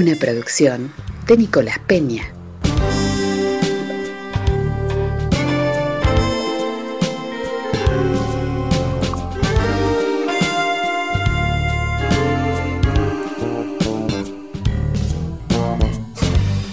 [0.00, 0.90] Una producción
[1.26, 2.22] de Nicolás Peña.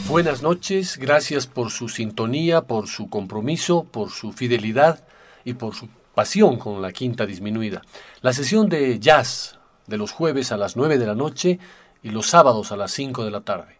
[0.08, 5.03] Buenas noches, gracias por su sintonía, por su compromiso, por su fidelidad
[5.44, 7.81] y por su pasión con la quinta disminuida.
[8.22, 11.59] La sesión de jazz de los jueves a las 9 de la noche
[12.07, 13.75] y los sábados a las 5 de la tarde.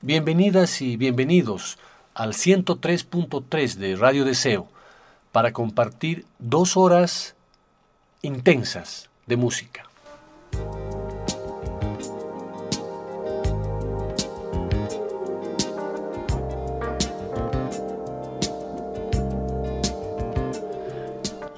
[0.00, 1.76] Bienvenidas y bienvenidos
[2.14, 4.68] al 103.3 de Radio Deseo
[5.32, 7.34] para compartir dos horas
[8.22, 9.88] intensas de música.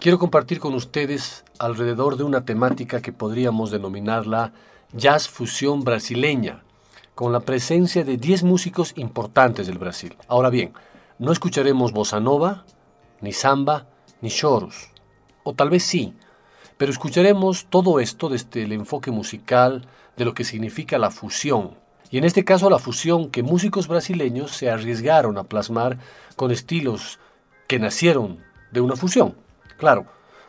[0.00, 4.52] Quiero compartir con ustedes alrededor de una temática que podríamos denominarla
[4.96, 6.62] jazz fusión brasileña,
[7.14, 10.16] con la presencia de 10 músicos importantes del Brasil.
[10.26, 10.72] Ahora bien,
[11.18, 12.64] no escucharemos bossa nova,
[13.20, 13.88] ni samba,
[14.22, 14.90] ni choros,
[15.44, 16.14] o tal vez sí,
[16.78, 19.86] pero escucharemos todo esto desde el enfoque musical
[20.16, 21.76] de lo que significa la fusión,
[22.10, 25.98] y en este caso la fusión que músicos brasileños se arriesgaron a plasmar
[26.36, 27.18] con estilos
[27.66, 28.38] que nacieron
[28.72, 29.36] de una fusión.
[29.76, 30.06] Claro,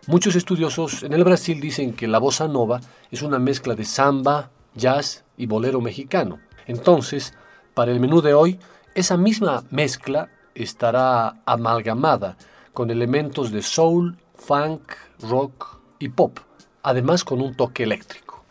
[0.08, 2.80] muchos estudiosos en el Brasil dicen que la bossa nova
[3.12, 6.40] es una mezcla de samba, jazz y bolero mexicano.
[6.66, 7.34] Entonces,
[7.74, 8.60] para el menú de hoy,
[8.96, 12.38] esa misma mezcla estará amalgamada
[12.74, 16.40] con elementos de soul, funk, rock y pop,
[16.84, 18.44] además con un toque eléctrico.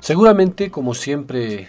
[0.00, 1.68] Seguramente, como siempre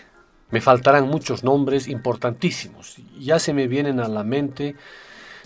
[0.52, 2.98] me faltarán muchos nombres importantísimos.
[3.20, 4.76] Ya se me vienen a la mente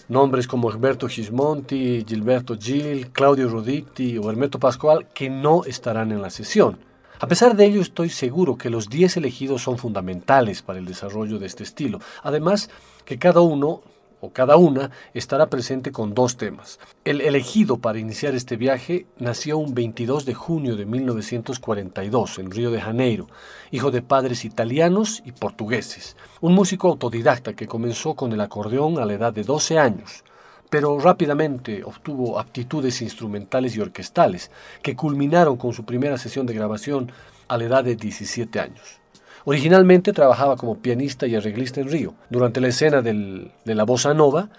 [0.08, 6.22] nombres como Alberto Gismonti, Gilberto Gil, Claudio Roditti o Hermeto Pascual que no estarán en
[6.22, 6.80] la sesión.
[7.20, 11.40] A pesar de ello, estoy seguro que los 10 elegidos son fundamentales para el desarrollo
[11.40, 12.00] de este estilo.
[12.22, 12.70] Además,
[13.06, 13.82] que cada uno
[14.24, 16.80] o cada una estará presente con dos temas.
[17.04, 22.72] El elegido para iniciar este viaje nació un 22 de junio de 1942 en Río
[22.72, 23.28] de Janeiro,
[23.70, 29.06] hijo de padres italianos y portugueses, un músico autodidacta que comenzó con el acordeón a
[29.06, 30.24] la edad de 12 años
[30.70, 34.50] pero rápidamente obtuvo aptitudes instrumentales y orquestales,
[34.82, 37.12] que culminaron con su primera sesión de grabación
[37.48, 39.03] a la edad de 17 años.
[39.46, 44.50] Originalmente trabajaba como pianista y arreglista en Río, durante la escena de la bossa nova,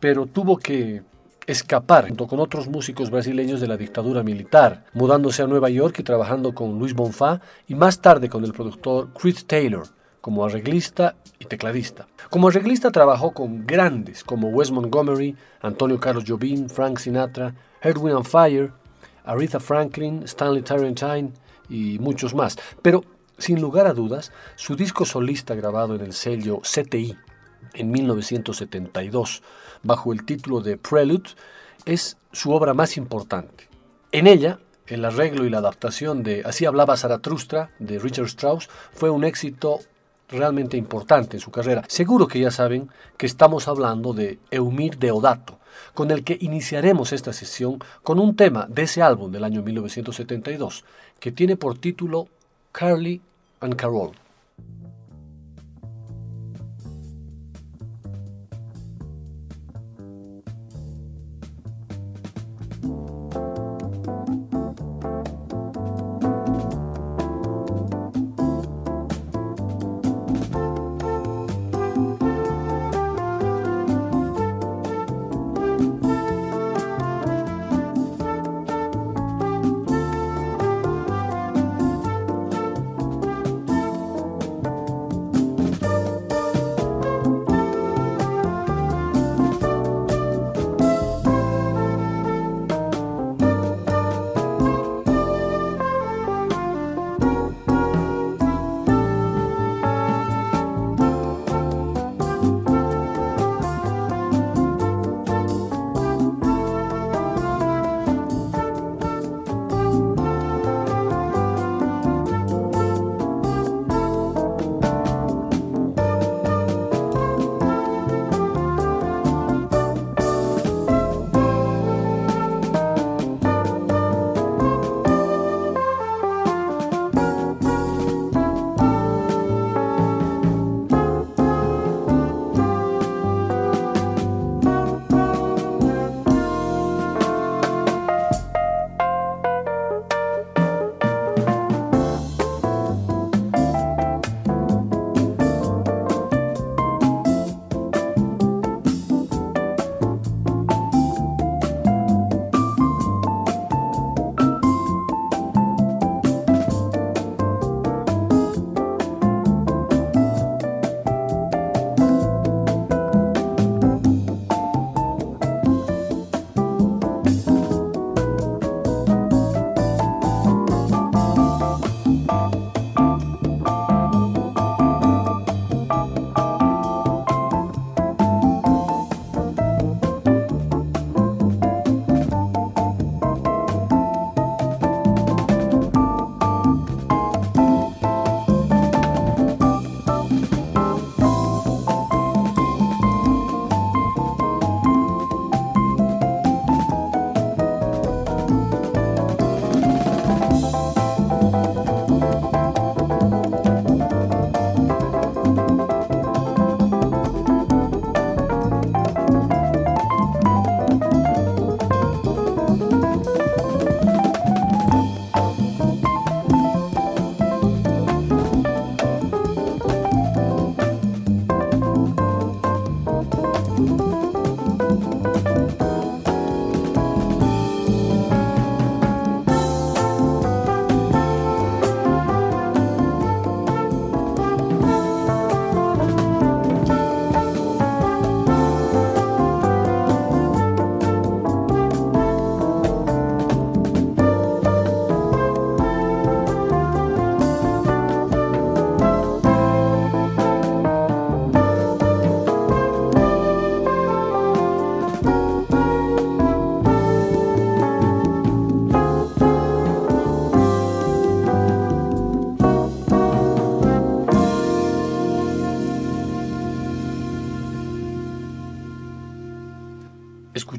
[0.00, 1.02] pero tuvo que
[1.46, 6.02] escapar junto con otros músicos brasileños de la dictadura militar, mudándose a Nueva York y
[6.02, 9.86] trabajando con Luis Bonfá y más tarde con el productor Chris Taylor
[10.20, 12.06] como arreglista y tecladista.
[12.30, 18.24] Como arreglista trabajó con grandes como Wes Montgomery, Antonio Carlos Jobim, Frank Sinatra, Edwin and
[18.24, 18.72] Fire,
[19.24, 21.32] Aretha Franklin, Stanley Tarantine
[21.68, 22.56] y muchos más.
[22.82, 23.04] Pero
[23.38, 27.16] sin lugar a dudas, su disco solista grabado en el sello CTI
[27.74, 29.42] en 1972,
[29.82, 31.30] bajo el título de Prelude,
[31.84, 33.68] es su obra más importante.
[34.12, 39.10] En ella, el arreglo y la adaptación de Así hablaba Zaratustra de Richard Strauss fue
[39.10, 39.80] un éxito
[40.28, 41.84] realmente importante en su carrera.
[41.88, 45.58] Seguro que ya saben que estamos hablando de Eumir Deodato,
[45.94, 50.84] con el que iniciaremos esta sesión con un tema de ese álbum del año 1972,
[51.20, 52.28] que tiene por título
[52.72, 53.20] Carly
[53.60, 54.14] and Carol.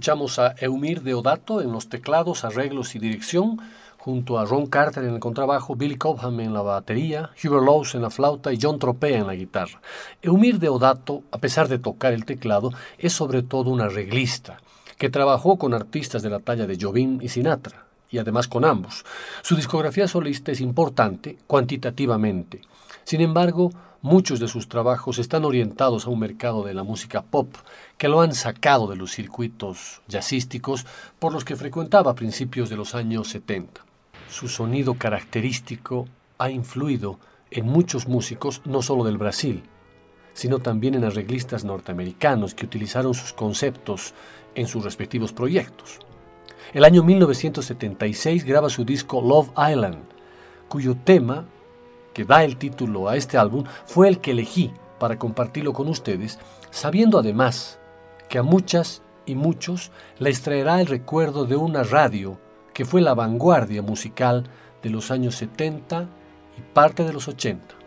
[0.04, 3.62] Escuchamos a Eumir Deodato en los teclados, arreglos y dirección,
[3.98, 8.02] junto a Ron Carter en el contrabajo, Billy Cobham en la batería, Hubert Laws en
[8.02, 9.80] la flauta y John Tropea en la guitarra.
[10.22, 14.58] Eumir Deodato, a pesar de tocar el teclado, es sobre todo un arreglista,
[14.98, 19.06] que trabajó con artistas de la talla de Jobim y Sinatra, y además con ambos.
[19.42, 22.60] Su discografía solista es importante cuantitativamente.
[23.04, 23.72] Sin embargo,
[24.02, 27.56] muchos de sus trabajos están orientados a un mercado de la música pop
[27.98, 30.86] que lo han sacado de los circuitos jazzísticos
[31.20, 33.82] por los que frecuentaba a principios de los años 70.
[34.30, 36.08] Su sonido característico
[36.38, 37.20] ha influido
[37.52, 39.64] en muchos músicos no solo del Brasil,
[40.34, 44.14] sino también en arreglistas norteamericanos que utilizaron sus conceptos
[44.56, 46.00] en sus respectivos proyectos.
[46.74, 50.04] El año 1976 graba su disco Love Island,
[50.68, 51.45] cuyo tema,
[52.14, 56.40] que da el título a este álbum, fue el que elegí para compartirlo con ustedes,
[56.72, 57.80] sabiendo además
[58.30, 62.38] que a muchas y muchos les traerá el recuerdo de una radio
[62.74, 64.46] que fue la vanguardia musical
[64.82, 66.08] de los años 70
[66.58, 67.82] y parte de los 80.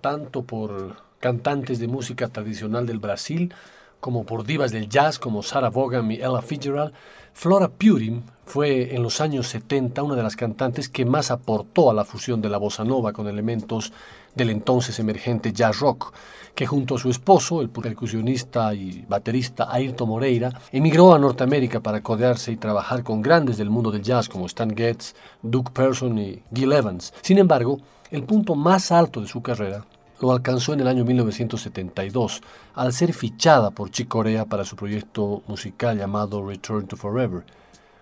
[0.00, 3.52] Tanto por cantantes de música tradicional del Brasil
[4.00, 6.92] como por divas del jazz como Sarah Vaughan y Ella Fitzgerald,
[7.32, 11.94] Flora Purim fue en los años 70 una de las cantantes que más aportó a
[11.94, 13.92] la fusión de la bossa nova con elementos
[14.34, 16.12] del entonces emergente jazz rock,
[16.54, 22.02] que junto a su esposo, el percusionista y baterista Ayrton Moreira, emigró a Norteamérica para
[22.02, 26.42] codearse y trabajar con grandes del mundo del jazz como Stan Getz, Duke Person y
[26.54, 27.12] Gil Evans.
[27.22, 27.78] Sin embargo,
[28.10, 29.84] el punto más alto de su carrera
[30.20, 32.42] lo alcanzó en el año 1972,
[32.74, 37.44] al ser fichada por Chick Corea para su proyecto musical llamado Return to Forever,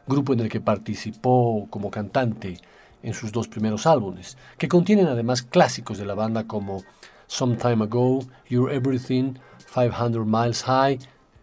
[0.06, 2.58] grupo en el que participó como cantante
[3.02, 6.84] en sus dos primeros álbumes, que contienen además clásicos de la banda como
[7.26, 9.34] Some Time Ago, You're Everything,
[9.74, 10.98] 500 Miles High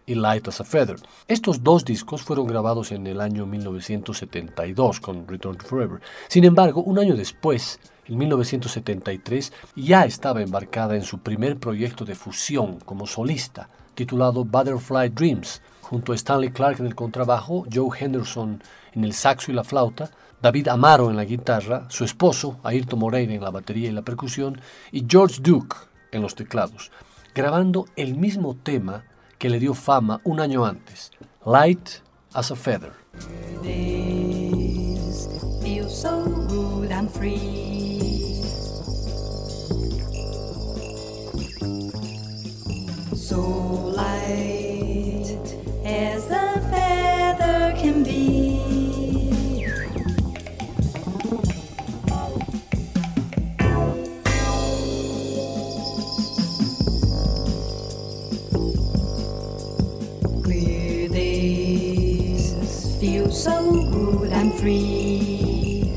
[0.06, 0.96] y Light as a Feather.
[1.28, 6.00] Estos dos discos fueron grabados en el año 1972 con Return to Forever.
[6.28, 12.14] Sin embargo, un año después, en 1973, ya estaba embarcada en su primer proyecto de
[12.14, 18.62] fusión como solista, titulado Butterfly Dreams, junto a Stanley Clark en el contrabajo, Joe Henderson
[18.92, 23.32] en el saxo y la flauta, David Amaro en la guitarra, su esposo, Ayrton Moreira
[23.32, 24.60] en la batería y la percusión,
[24.92, 25.76] y George Duke
[26.12, 26.90] en los teclados,
[27.34, 29.04] grabando el mismo tema
[29.38, 31.10] que le dio fama un año antes,
[31.46, 31.88] Light
[32.32, 32.92] as a Feather.
[43.40, 45.26] Light
[45.84, 48.60] as a feather can be.
[60.42, 65.90] Clear days feel so good and free.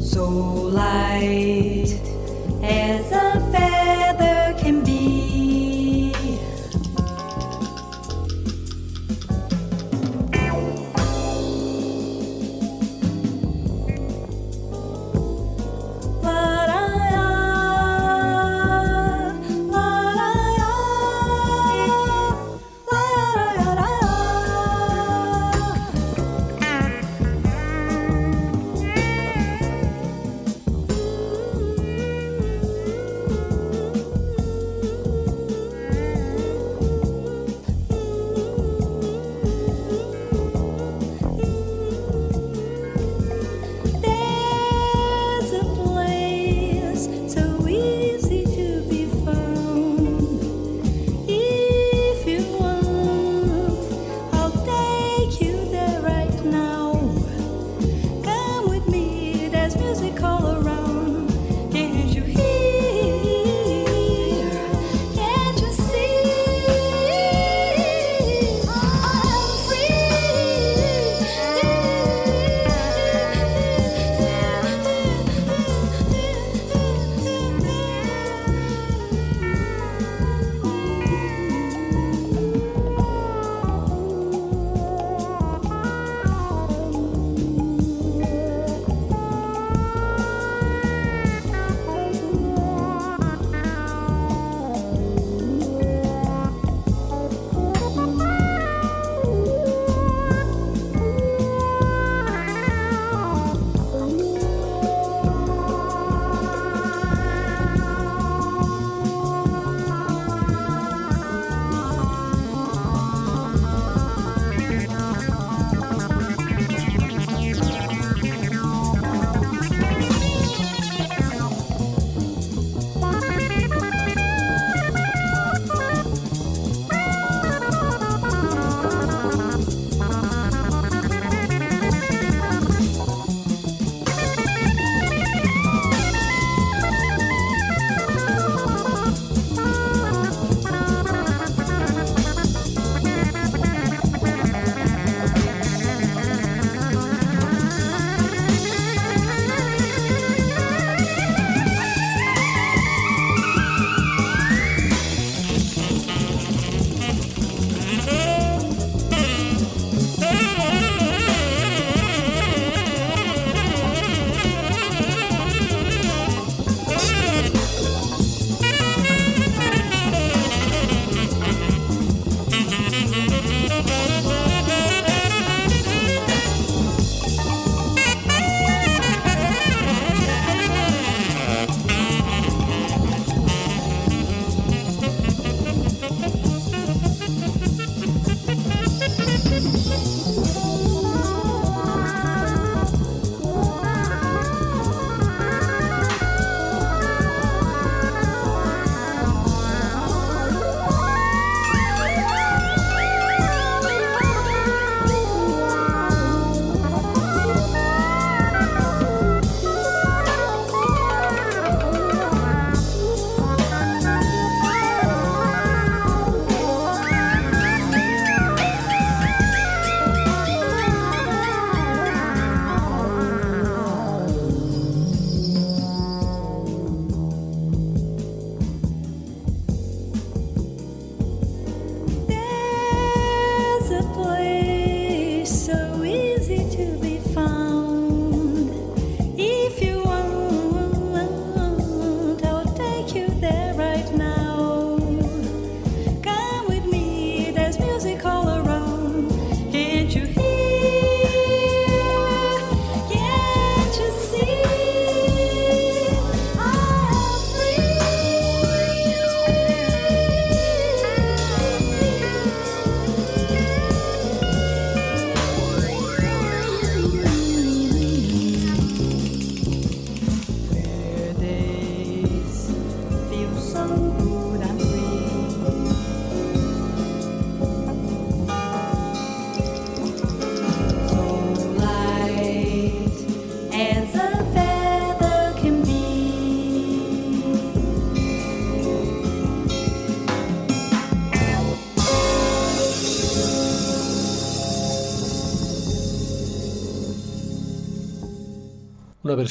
[0.00, 1.57] So light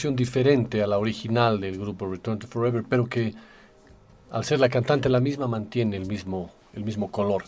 [0.05, 3.33] diferente a la original del grupo Return to Forever, pero que
[4.29, 7.43] al ser la cantante la misma mantiene el mismo, el mismo color.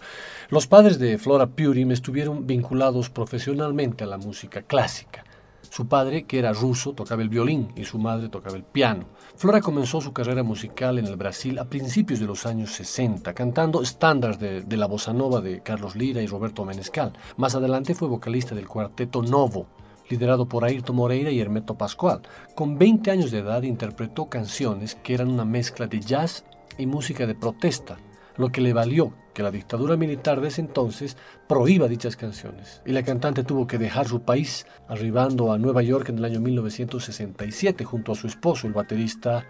[0.50, 5.24] Los padres de Flora Purim estuvieron vinculados profesionalmente a la música clásica.
[5.70, 9.06] Su padre, que era ruso, tocaba el violín y su madre tocaba el piano.
[9.36, 13.84] Flora comenzó su carrera musical en el Brasil a principios de los años 60, cantando
[13.84, 17.14] estándares de, de la bossa nova de Carlos Lira y Roberto Menescal.
[17.38, 19.68] Más adelante fue vocalista del cuarteto Novo,
[20.10, 22.22] liderado por Ayrton Moreira y Hermeto Pascual.
[22.56, 26.44] Con 20 años de edad interpretó canciones que eran una mezcla de jazz
[26.78, 27.98] y música de protesta,
[28.38, 31.16] lo que le valió que la dictadura militar de ese entonces
[31.48, 32.82] prohíba dichas canciones.
[32.86, 36.42] Y la cantante tuvo que dejar su país, arribando a Nueva York en el año
[36.42, 39.46] 1967 junto a su esposo, el baterista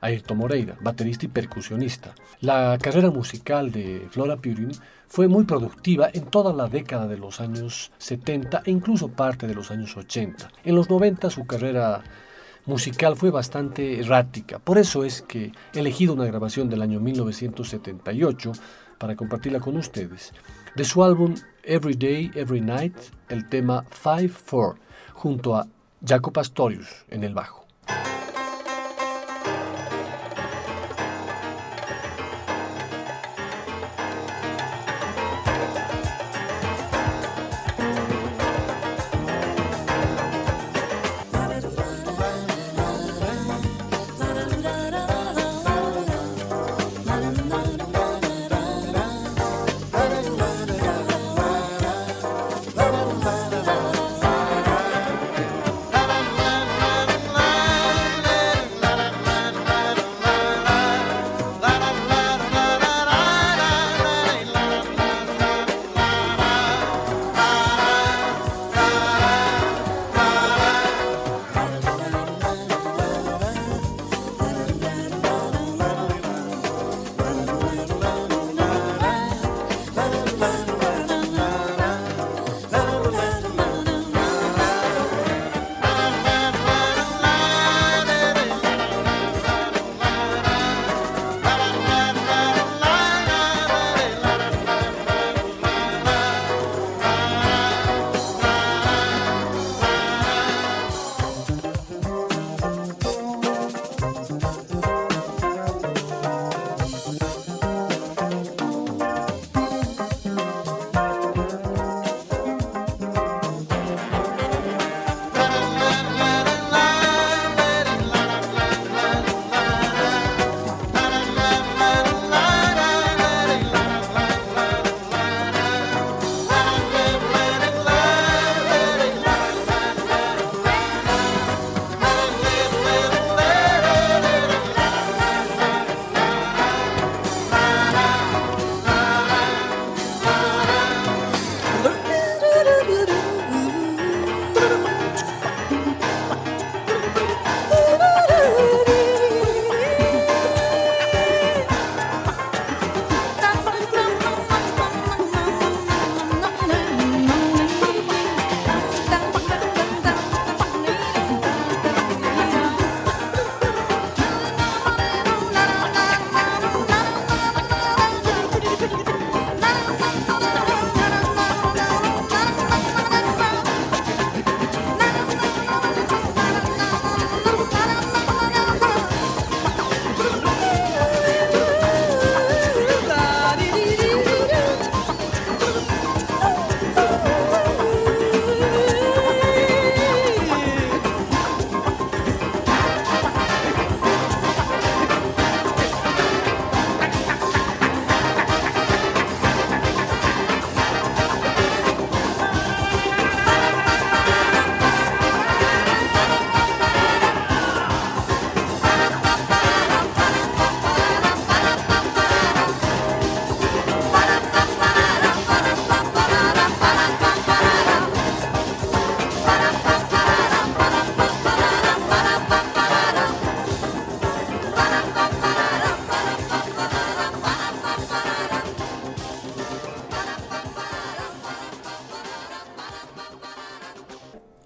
[0.00, 2.14] Ayrton Moreira, baterista y percusionista.
[2.40, 4.70] La carrera musical de Flora Purim
[5.12, 9.54] fue muy productiva en toda la década de los años 70 e incluso parte de
[9.54, 10.50] los años 80.
[10.64, 12.02] En los 90 su carrera
[12.64, 14.58] musical fue bastante errática.
[14.58, 18.52] Por eso es que he elegido una grabación del año 1978
[18.96, 20.32] para compartirla con ustedes.
[20.76, 22.96] De su álbum Every Day, Every Night,
[23.28, 24.76] el tema 5-4,
[25.12, 25.66] junto a
[26.02, 27.61] Jaco Pastorius en el bajo.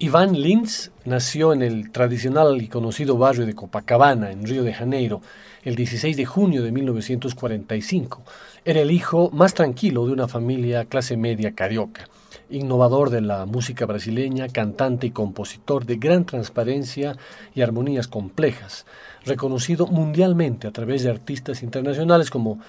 [0.07, 5.21] Iván Lins nació en el tradicional y conocido barrio de Copacabana, en Río de Janeiro,
[5.65, 8.23] el 16 de junio de 1945.
[8.63, 12.07] Era el hijo más tranquilo de una familia clase media carioca.
[12.49, 17.17] innovador de la música brasileña, cantante y compositor de gran transparencia
[17.53, 18.85] y armonías complejas,
[19.25, 22.59] reconocido mundialmente a través de artistas internacionales como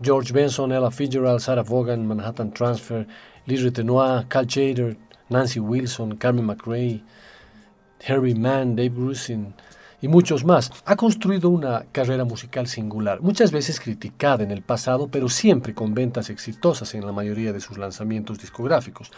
[0.00, 3.04] George Benson, Ella Fitzgerald, Sarah Vaughan, Manhattan Transfer,
[3.46, 4.96] Liz Retenoir, Cal Chader,
[5.28, 7.02] Nancy Wilson, Carmen McRae,
[8.06, 9.54] Harry Mann, Dave Grusin,
[10.04, 10.70] y muchos más.
[10.84, 15.94] Ha construido una carrera musical singular, muchas veces criticada en el pasado, pero siempre con
[15.94, 19.10] ventas exitosas en la mayoría de sus lanzamientos discográficos.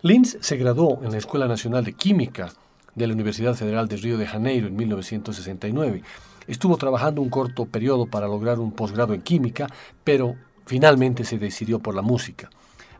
[0.00, 2.52] Linz se graduó en la Escuela Nacional de Química
[2.94, 6.02] de la Universidad Federal de Río de Janeiro en 1969.
[6.46, 9.66] Estuvo trabajando un corto periodo para lograr un posgrado en química,
[10.04, 12.48] pero finalmente se decidió por la música.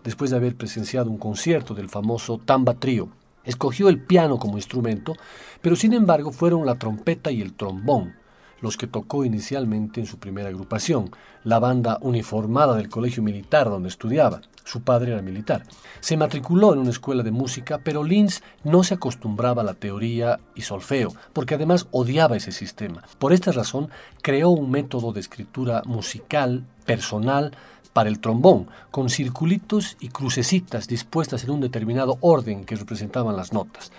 [0.04, 3.10] Después de haber presenciado un concierto del famoso Tamba Trio,
[3.44, 5.14] Escogió el piano como instrumento,
[5.62, 8.14] pero sin embargo fueron la trompeta y el trombón
[8.60, 11.10] los que tocó inicialmente en su primera agrupación,
[11.44, 14.42] la banda uniformada del colegio militar donde estudiaba.
[14.64, 15.62] Su padre era militar.
[16.00, 20.38] Se matriculó en una escuela de música, pero Linz no se acostumbraba a la teoría
[20.54, 23.02] y solfeo, porque además odiaba ese sistema.
[23.18, 23.88] Por esta razón,
[24.22, 27.52] creó un método de escritura musical, personal,
[27.92, 33.53] para el trombón, con circulitos y crucecitas dispuestas en un determinado orden que representaban las
[33.53, 33.90] notas.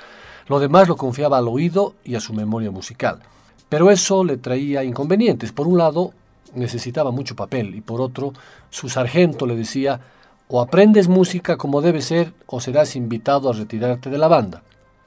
[0.48, 3.20] Lo demás lo confiaba al oído y a su memoria musical.
[3.70, 5.52] Pero eso le traía inconvenientes.
[5.52, 6.14] Por un lado,
[6.56, 8.34] necesitaba mucho papel y por otro,
[8.70, 10.00] su sargento le decía,
[10.48, 14.62] o aprendes música como debe ser o serás invitado a retirarte de la banda.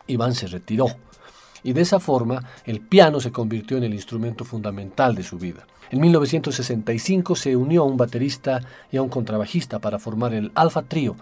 [0.07, 0.87] Iván se retiró
[1.64, 5.66] y de esa forma el piano se convirtió en el instrumento fundamental de su vida.
[5.90, 8.61] En 1965 se unió a un baterista
[8.92, 11.16] y a un contrabajista para formar el Alfa Trio,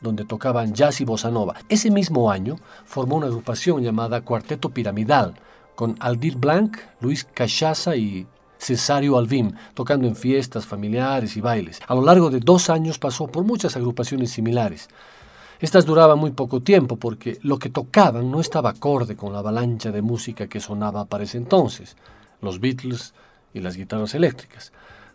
[0.00, 1.54] donde tocaban jazz y bossa nova.
[1.68, 5.34] Ese mismo año formó una agrupación llamada Cuarteto Piramidal,
[5.74, 8.26] con Aldir Blanc, Luis Cachaza y
[8.58, 11.80] Cesario Alvim, tocando en fiestas familiares y bailes.
[11.86, 14.88] A lo largo de dos años pasó por muchas agrupaciones similares.
[15.60, 19.90] Estas duraban muy poco tiempo porque lo que tocaban no estaba acorde con la avalancha
[19.90, 21.96] de música que sonaba para ese entonces.
[22.40, 23.14] Los Beatles,
[23.54, 24.72] y las guitarras eléctricas,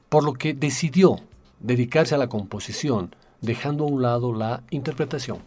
[0.08, 1.17] por lo que decidió
[1.60, 5.39] dedicarse a la composición, dejando a un lado la interpretación.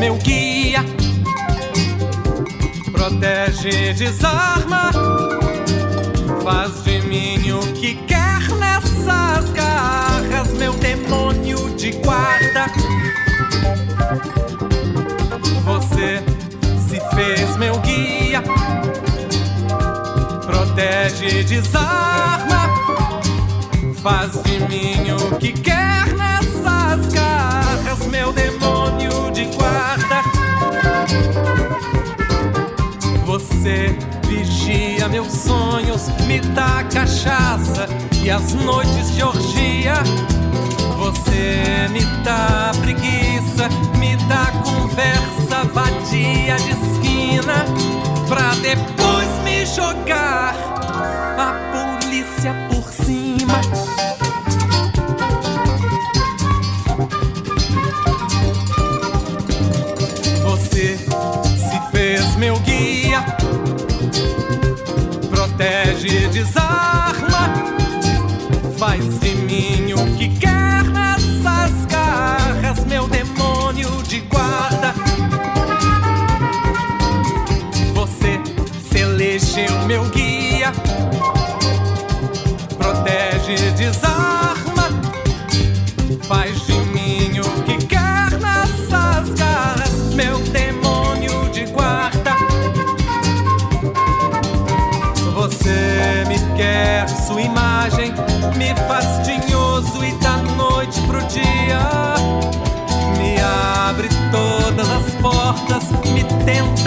[0.00, 0.82] Meu guia,
[2.90, 4.90] protege, desarma,
[6.42, 12.64] faz de mim o que quer nessas garras, meu demônio de guarda.
[15.64, 16.22] Você
[16.88, 18.42] se fez meu guia,
[20.46, 22.70] protege, desarma,
[24.02, 28.79] faz de mim o que quer nessas garras meu demônio de
[29.50, 30.22] guarda.
[33.24, 37.88] Você vigia meus sonhos, me dá cachaça
[38.22, 39.94] e as noites de orgia.
[40.98, 47.64] Você me dá preguiça, me dá conversa vadia de esquina,
[48.28, 50.54] pra depois me jogar
[51.38, 53.99] a polícia por cima.
[65.60, 67.52] Protege, desarma,
[68.78, 69.49] faz de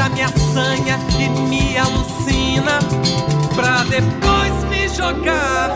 [0.04, 2.80] tenta, me assanha e me alucina
[3.56, 5.70] pra depois me jogar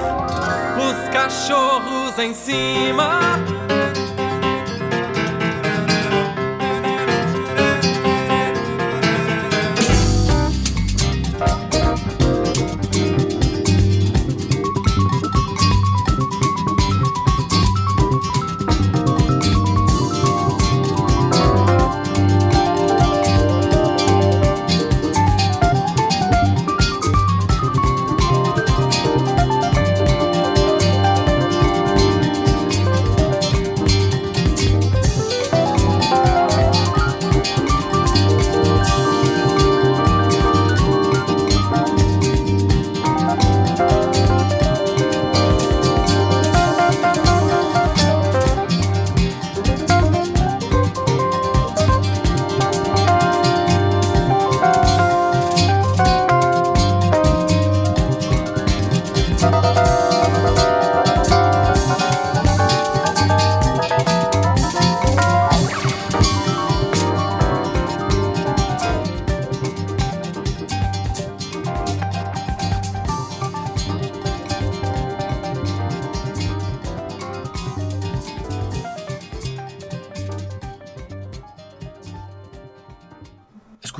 [0.78, 3.57] os cachorros em cima.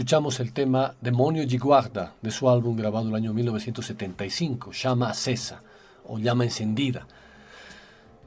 [0.08, 5.62] Escuchamos el tema Demonio de Guarda de su álbum grabado el año 1975, Llama Acesa
[6.06, 7.06] o Llama Encendida.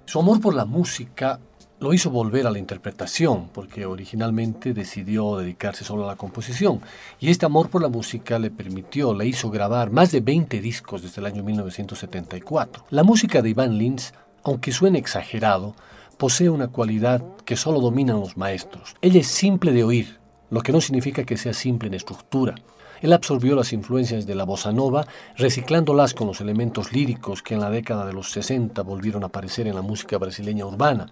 [0.04, 1.40] Su amor por la música
[1.78, 6.82] lo hizo volver a la interpretación, porque originalmente decidió dedicarse solo a la composición.
[7.18, 11.00] Y este amor por la música le permitió, le hizo grabar más de 20 discos
[11.00, 12.84] desde el año 1974.
[12.90, 14.12] La música de Iván Lins,
[14.44, 15.74] aunque suene exagerado,
[16.18, 18.96] posee una cualidad que solo dominan los maestros.
[19.00, 20.19] Ella es simple de oír,
[20.50, 22.54] lo que no significa que sea simple en estructura.
[23.00, 27.60] Él absorbió las influencias de la bossa nova, reciclándolas con los elementos líricos que en
[27.60, 31.06] la década de los 60 volvieron a aparecer en la música brasileña urbana.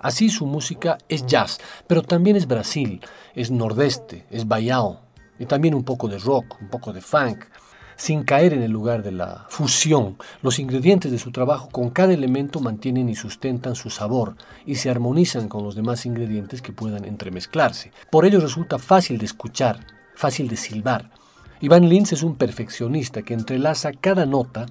[0.00, 3.00] Así su música es jazz, pero también es Brasil,
[3.34, 4.98] es nordeste, es baião,
[5.38, 7.44] y también un poco de rock, un poco de funk,
[7.98, 10.16] sin caer en el lugar de la fusión.
[10.40, 14.88] Los ingredientes de su trabajo con cada elemento mantienen y sustentan su sabor y se
[14.88, 17.90] armonizan con los demás ingredientes que puedan entremezclarse.
[18.10, 19.84] Por ello resulta fácil de escuchar,
[20.14, 21.10] fácil de silbar.
[21.60, 24.66] Iván Lins es un perfeccionista que entrelaza cada nota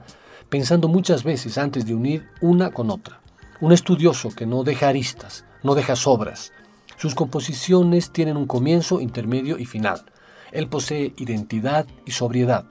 [0.48, 3.20] pensando muchas veces antes de unir una con otra.
[3.60, 6.54] Un estudioso que no deja aristas, no deja sobras.
[6.96, 10.06] Sus composiciones tienen un comienzo, intermedio y final.
[10.54, 12.66] Él posee identidad y sobriedad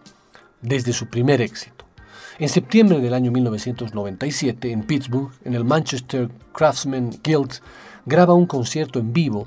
[0.67, 1.85] desde su primer éxito.
[2.39, 7.55] En septiembre del año 1997, en Pittsburgh, en el Manchester Craftsman Guild,
[8.05, 9.47] graba un concierto en vivo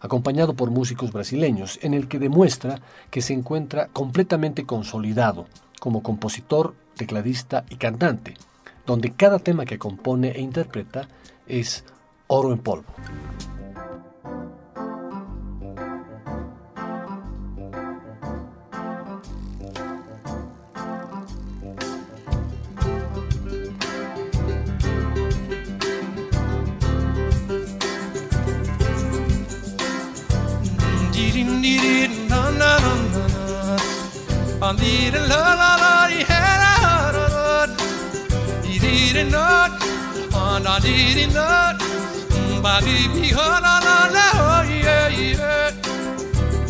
[0.00, 5.46] acompañado por músicos brasileños, en el que demuestra que se encuentra completamente consolidado
[5.80, 8.34] como compositor, tecladista y cantante
[8.90, 11.08] donde cada tema que compone e interpreta
[11.46, 11.84] es
[12.26, 12.92] oro en polvo.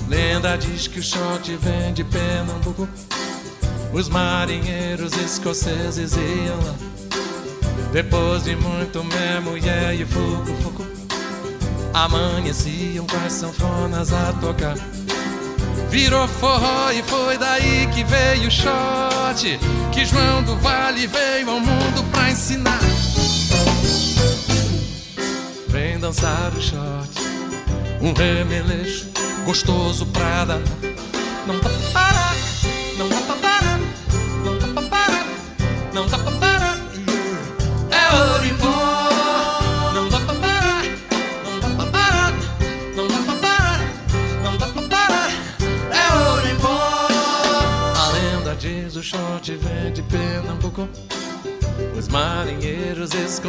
[0.08, 2.88] Lenda diz que o short vem de Pernambuco.
[3.92, 6.74] Os marinheiros escoceses iam lá.
[7.92, 10.86] Depois de muito mesmo, yeah, e fogo, fogo.
[11.92, 14.99] Amanheciam com as sanfonas a tocar.
[15.90, 19.58] Virou forró e foi daí que veio o shot.
[19.92, 22.78] Que João do Vale veio ao mundo pra ensinar.
[25.66, 27.10] Vem dançar o shot,
[28.00, 29.08] um remeleixo
[29.44, 30.60] gostoso pra dar.
[31.46, 31.58] Não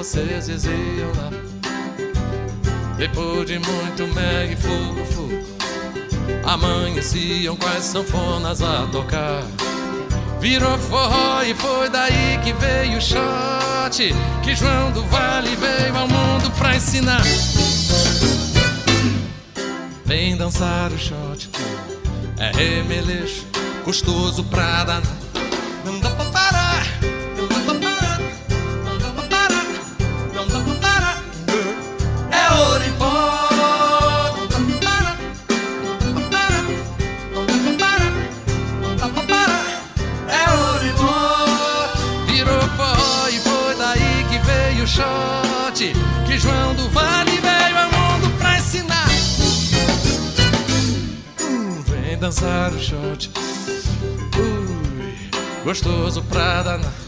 [0.01, 1.29] marinheiros escoceses iam lá.
[2.97, 5.01] Depois de muito mel e fogo,
[6.43, 9.43] amanheciam com as sanfonas a tocar.
[10.39, 14.13] Virou forró e foi daí que veio o shot.
[14.43, 17.21] Que João do Vale veio ao mundo pra ensinar.
[20.05, 21.49] Vem dançar o shot,
[22.37, 23.45] é remeleixo,
[23.85, 25.20] gostoso pra danar.
[52.81, 53.29] short.
[54.37, 57.00] Ui, gostoso pra danar.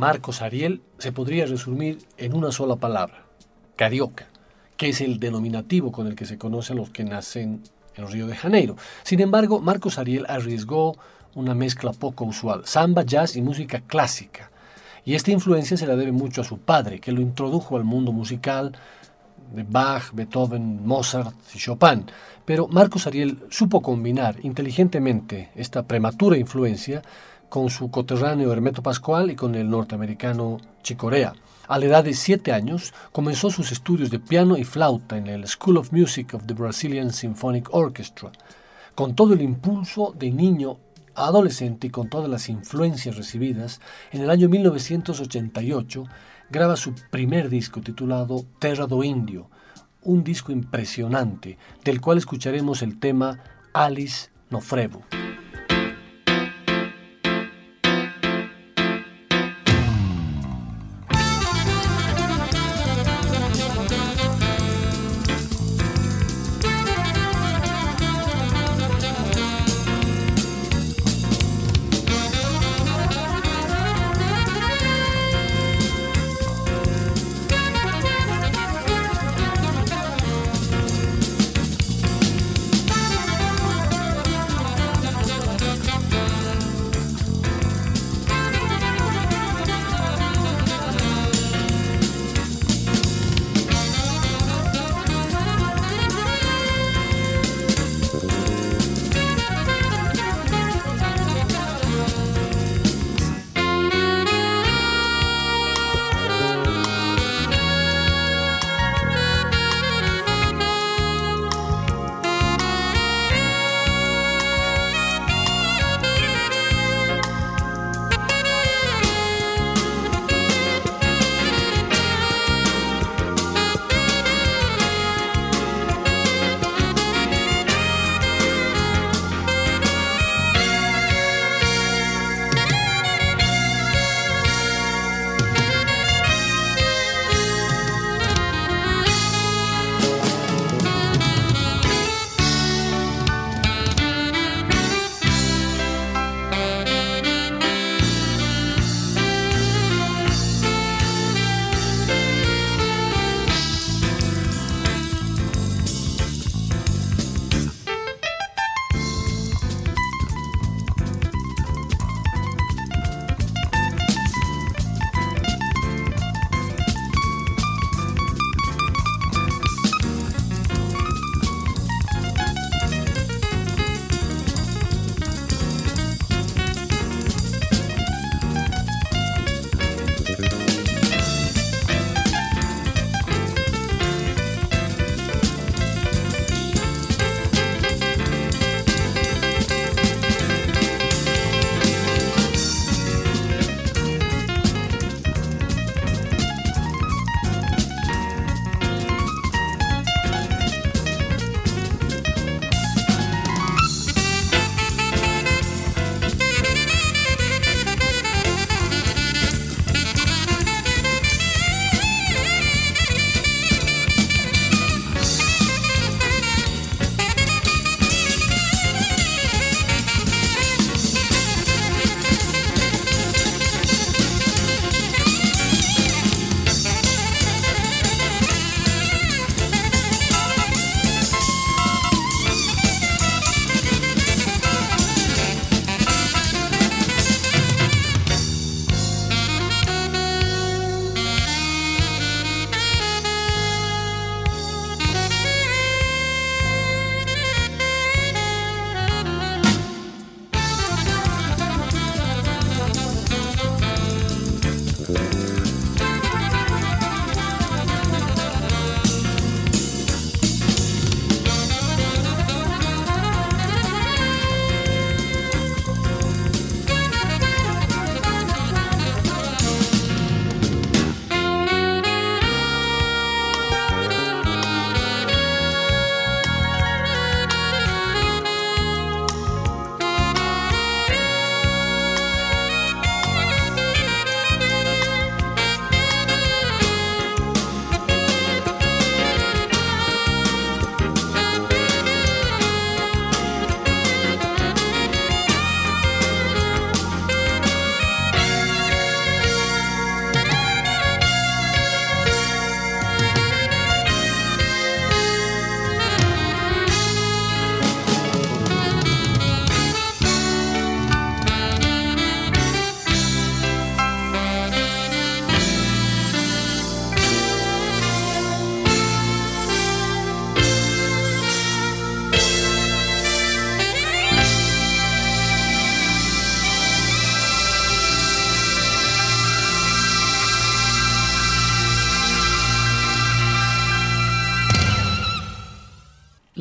[0.00, 3.26] Marcos Ariel se podría resumir en una sola palabra,
[3.76, 4.28] carioca,
[4.78, 7.62] que es el denominativo con el que se conocen los que nacen
[7.96, 8.76] en Río de Janeiro.
[9.02, 10.96] Sin embargo, Marcos Ariel arriesgó
[11.34, 14.50] una mezcla poco usual, samba, jazz y música clásica.
[15.04, 18.10] Y esta influencia se la debe mucho a su padre, que lo introdujo al mundo
[18.10, 18.72] musical
[19.54, 22.06] de Bach, Beethoven, Mozart y Chopin.
[22.46, 27.02] Pero Marcos Ariel supo combinar inteligentemente esta prematura influencia
[27.50, 31.34] con su coterráneo Hermeto Pascual y con el norteamericano Chicorea.
[31.68, 35.46] A la edad de siete años comenzó sus estudios de piano y flauta en el
[35.46, 38.30] School of Music of the Brazilian Symphonic Orchestra.
[38.94, 40.78] Con todo el impulso de niño
[41.16, 43.80] adolescente y con todas las influencias recibidas,
[44.12, 46.04] en el año 1988
[46.50, 49.50] graba su primer disco titulado Terra do Indio,
[50.02, 53.40] un disco impresionante del cual escucharemos el tema
[53.72, 54.60] Alice no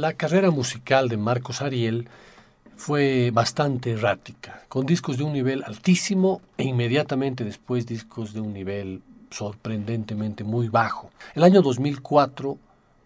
[0.10, 2.08] La carrera musical de Marcos Ariel
[2.76, 8.52] fue bastante errática, con discos de un nivel altísimo e inmediatamente después discos de un
[8.52, 11.12] nivel sorprendentemente muy bajo.
[11.36, 12.58] El año 2004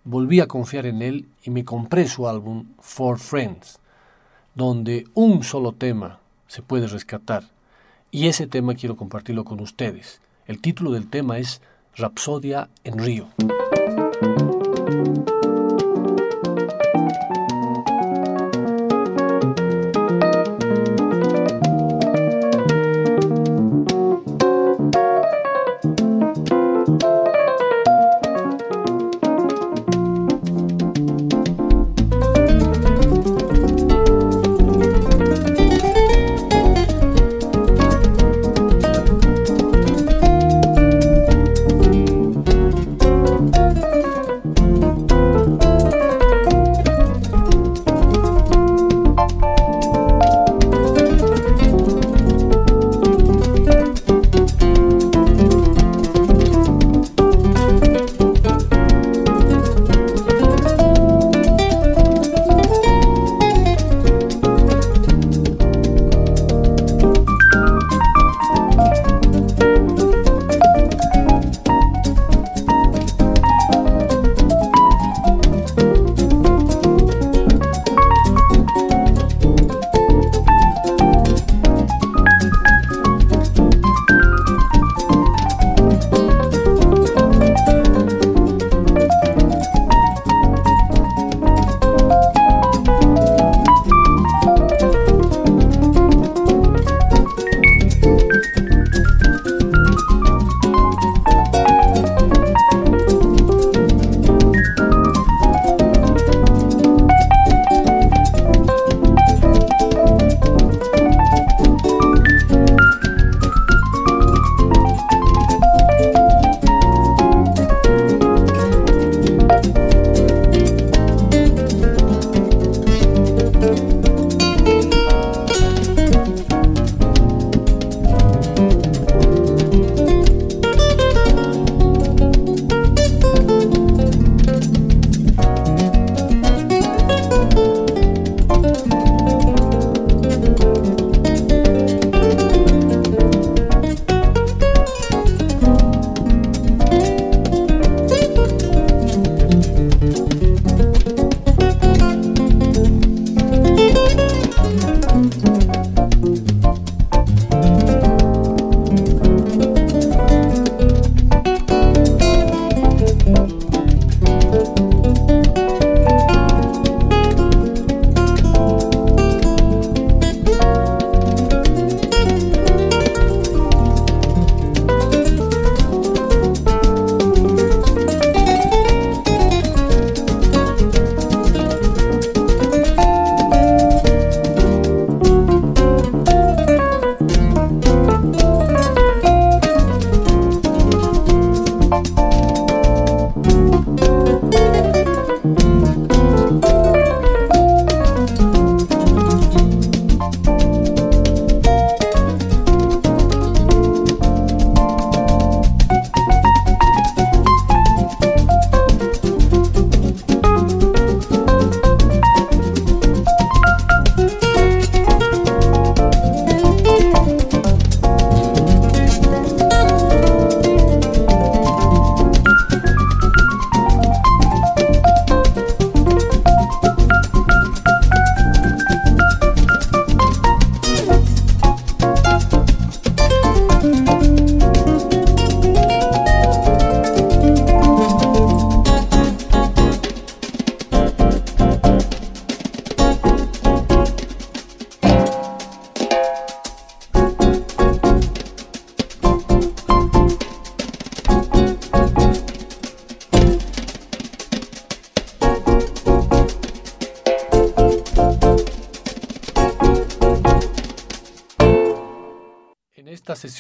[0.05, 3.79] volví a confiar en él y me compré su álbum For Friends,
[4.55, 7.43] donde un solo tema se puede rescatar.
[8.11, 10.21] Y ese tema quiero compartirlo con ustedes.
[10.47, 11.59] El título del tema es
[11.97, 13.27] Rapsodia en Río.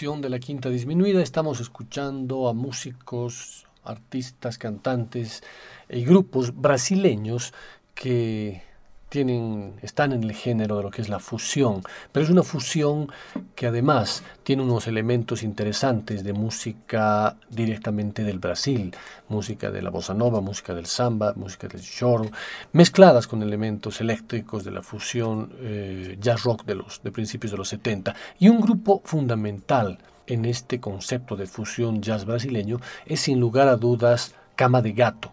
[0.03, 1.21] De la quinta disminuida.
[1.21, 5.43] Estamos escuchando a músicos, artistas, cantantes
[5.89, 7.53] y grupos brasileños
[7.95, 8.63] que
[9.13, 13.11] tienen, están en el género de lo que es la fusión, pero es una fusión
[13.53, 18.95] que además tiene unos elementos interesantes de música directamente del Brasil,
[19.29, 22.25] música de la bossa nova, música del samba, música del choro,
[22.71, 27.57] mezcladas con elementos eléctricos de la fusión eh, jazz rock de los de principios de
[27.59, 33.39] los 70 y un grupo fundamental en este concepto de fusión jazz brasileño es sin
[33.39, 35.31] lugar a dudas Cama de Gato,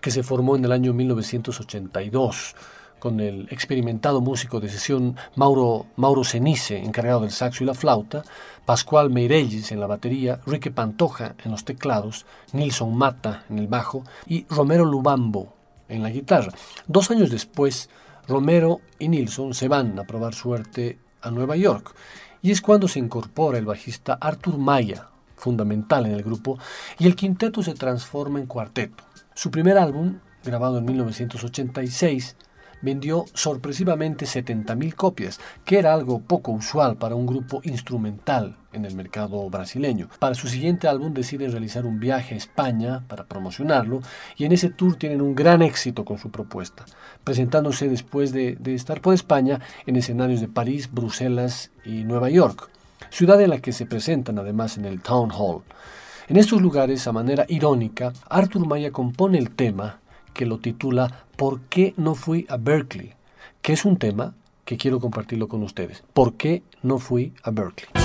[0.00, 2.56] que se formó en el año 1982
[3.02, 8.22] con el experimentado músico de sesión Mauro, Mauro Cenice, encargado del saxo y la flauta,
[8.64, 14.04] Pascual Meirelles en la batería, Rique Pantoja en los teclados, Nilson Mata en el bajo
[14.28, 15.52] y Romero Lubambo
[15.88, 16.52] en la guitarra.
[16.86, 17.90] Dos años después,
[18.28, 21.96] Romero y Nilson se van a probar suerte a Nueva York
[22.40, 26.56] y es cuando se incorpora el bajista Arthur Maya, fundamental en el grupo,
[27.00, 29.02] y el quinteto se transforma en cuarteto.
[29.34, 32.36] Su primer álbum, grabado en 1986,
[32.82, 38.94] vendió sorpresivamente 70.000 copias, que era algo poco usual para un grupo instrumental en el
[38.94, 40.08] mercado brasileño.
[40.18, 44.00] Para su siguiente álbum deciden realizar un viaje a España para promocionarlo
[44.36, 46.84] y en ese tour tienen un gran éxito con su propuesta,
[47.24, 52.68] presentándose después de, de estar por España en escenarios de París, Bruselas y Nueva York,
[53.10, 55.62] ciudad en la que se presentan además en el Town Hall.
[56.28, 60.01] En estos lugares, a manera irónica, Arthur Maya compone el tema
[60.32, 63.12] que lo titula ¿Por qué no fui a Berkeley?
[63.62, 66.02] que es un tema que quiero compartirlo con ustedes.
[66.12, 68.01] ¿Por qué no fui a Berkeley?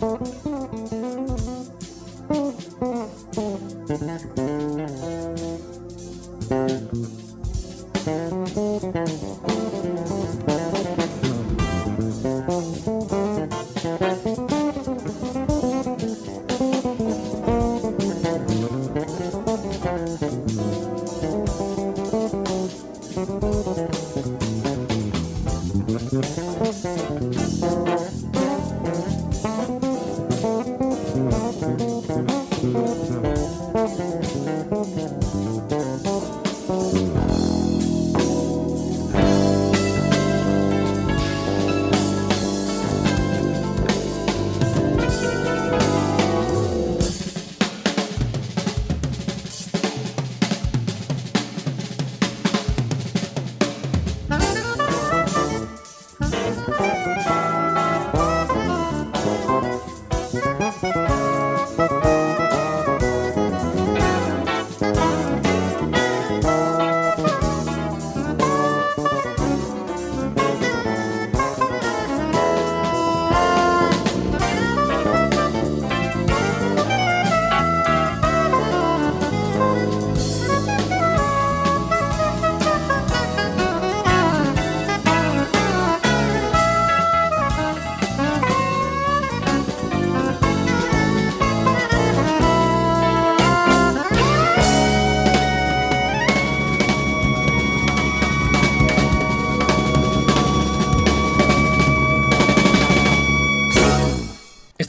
[0.00, 0.20] Thank
[8.32, 8.43] you.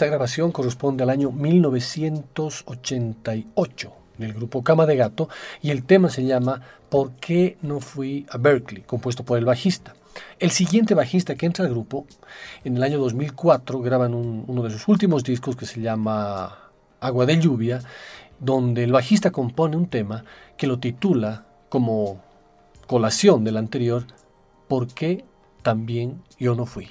[0.05, 5.29] Esta grabación corresponde al año 1988 del grupo Cama de Gato
[5.63, 8.83] y el tema se llama ¿Por qué no fui a Berkeley?
[8.83, 9.95] compuesto por el bajista.
[10.37, 12.05] El siguiente bajista que entra al grupo,
[12.63, 16.55] en el año 2004, graban un- uno de sus últimos discos que se llama
[16.99, 17.81] Agua de Lluvia,
[18.39, 20.23] donde el bajista compone un tema
[20.55, 22.21] que lo titula como
[22.85, 24.05] colación del anterior,
[24.67, 25.25] ¿Por qué
[25.63, 26.89] también yo no fui?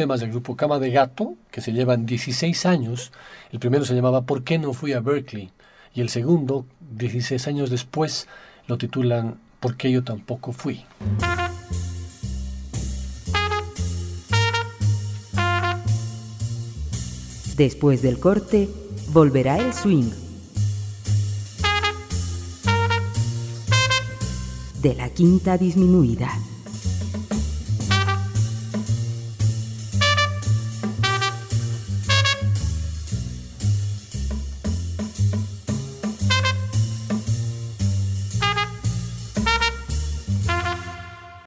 [0.00, 3.12] Temas del grupo Cama de Gato, que se llevan 16 años.
[3.52, 5.50] El primero se llamaba ¿Por qué no fui a Berkeley?
[5.92, 8.26] Y el segundo, 16 años después,
[8.66, 10.86] lo titulan ¿Por qué yo tampoco fui?
[17.58, 18.70] Después del corte,
[19.12, 20.12] volverá el swing.
[24.80, 26.30] De la quinta disminuida.